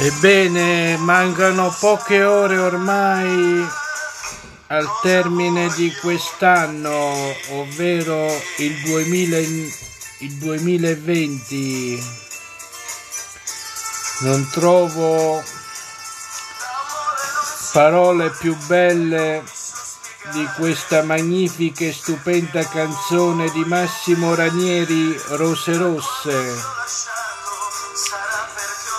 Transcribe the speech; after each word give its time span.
Ebbene, 0.00 0.96
mancano 0.98 1.74
poche 1.80 2.22
ore 2.22 2.56
ormai 2.56 3.66
al 4.68 4.86
termine 5.02 5.68
di 5.74 5.92
quest'anno, 6.00 7.34
ovvero 7.50 8.30
il, 8.58 8.80
2000, 8.84 9.38
il 10.18 10.32
2020. 10.34 12.02
Non 14.20 14.48
trovo 14.52 15.42
parole 17.72 18.30
più 18.38 18.56
belle 18.66 19.42
di 20.32 20.46
questa 20.56 21.02
magnifica 21.02 21.84
e 21.84 21.92
stupenda 21.92 22.64
canzone 22.68 23.50
di 23.50 23.64
Massimo 23.64 24.36
Ranieri, 24.36 25.20
Rose 25.30 25.76
Rosse. 25.76 26.54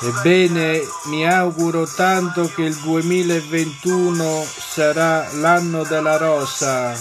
Ebbene, 0.02 0.88
mi 1.08 1.28
auguro 1.28 1.86
tanto 1.86 2.50
che 2.56 2.62
il 2.62 2.76
2021 2.76 4.46
sarà 4.46 5.28
l'anno 5.34 5.84
della 5.84 6.16
rosa. 6.16 6.96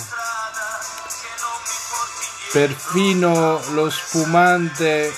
Perfino 2.51 3.61
lo 3.71 3.89
spumante 3.89 5.15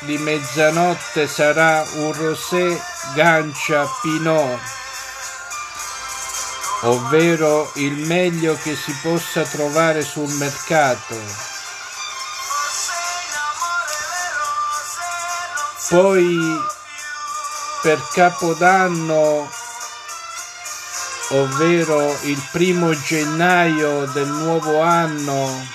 di 0.00 0.16
mezzanotte 0.16 1.26
sarà 1.26 1.84
un 1.96 2.14
rosé 2.14 2.80
gancia 3.14 3.86
pinot, 4.00 4.60
ovvero 6.82 7.70
il 7.74 8.06
meglio 8.06 8.56
che 8.62 8.74
si 8.74 8.96
possa 9.02 9.42
trovare 9.42 10.00
sul 10.00 10.30
mercato. 10.34 11.16
Poi 15.90 16.76
per 17.82 18.02
Capodanno, 18.12 19.48
ovvero 21.30 22.16
il 22.22 22.42
primo 22.50 22.92
gennaio 22.98 24.06
del 24.06 24.28
nuovo 24.28 24.80
anno 24.80 25.66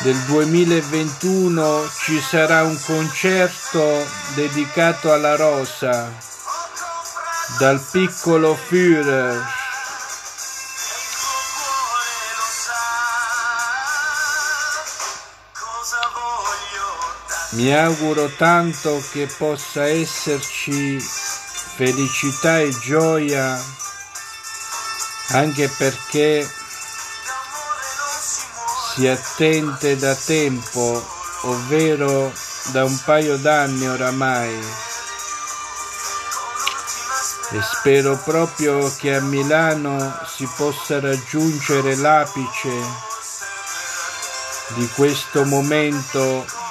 del 0.00 0.16
2021, 0.26 1.88
ci 2.02 2.20
sarà 2.20 2.62
un 2.62 2.78
concerto 2.84 4.06
dedicato 4.34 5.12
alla 5.12 5.36
rosa 5.36 6.12
dal 7.58 7.80
piccolo 7.90 8.54
Führer 8.54 9.63
Mi 17.54 17.72
auguro 17.72 18.28
tanto 18.36 19.00
che 19.12 19.28
possa 19.38 19.84
esserci 19.86 20.98
felicità 20.98 22.58
e 22.58 22.76
gioia 22.80 23.56
anche 25.28 25.68
perché 25.68 26.44
si 28.92 29.06
attende 29.06 29.96
da 29.96 30.16
tempo, 30.16 31.04
ovvero 31.42 32.32
da 32.72 32.84
un 32.84 33.00
paio 33.04 33.36
d'anni 33.36 33.86
oramai. 33.86 34.58
E 37.52 37.62
spero 37.62 38.16
proprio 38.24 38.92
che 38.96 39.14
a 39.14 39.20
Milano 39.20 40.18
si 40.26 40.48
possa 40.56 40.98
raggiungere 40.98 41.94
l'apice 41.94 42.70
di 44.74 44.88
questo 44.88 45.44
momento 45.44 46.62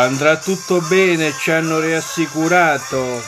Andrà 0.00 0.38
tutto 0.38 0.80
bene, 0.80 1.30
ci 1.38 1.50
hanno 1.50 1.78
rassicurato. 1.78 3.22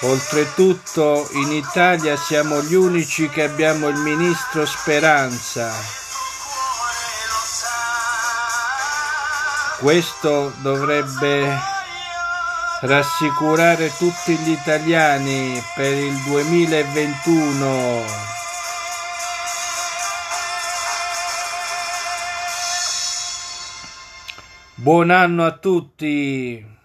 Oltretutto 0.00 1.26
in 1.32 1.52
Italia 1.52 2.16
siamo 2.16 2.60
gli 2.60 2.74
unici 2.74 3.30
che 3.30 3.44
abbiamo 3.44 3.88
il 3.88 3.96
ministro 3.96 4.66
Speranza. 4.66 5.72
Questo 9.78 10.52
dovrebbe 10.58 11.58
rassicurare 12.82 13.90
tutti 13.96 14.36
gli 14.36 14.50
italiani 14.50 15.64
per 15.74 15.94
il 15.94 16.14
2021. 16.24 18.39
Buon 24.82 25.10
anno 25.10 25.44
a 25.44 25.58
tutti! 25.58 26.79